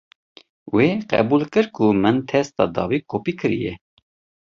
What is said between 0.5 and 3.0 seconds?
Wê qebûl kir ku min testa dawî